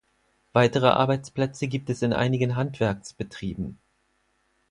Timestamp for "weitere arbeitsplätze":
0.53-1.67